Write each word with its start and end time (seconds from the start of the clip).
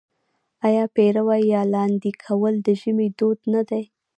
آیا 0.67 0.85
پېروی 0.95 1.41
یا 1.53 1.61
لاندی 1.73 2.11
کول 2.23 2.53
د 2.65 2.67
ژمي 2.81 3.07
دود 3.17 3.39
نه 3.53 3.61
دی؟ 3.69 3.83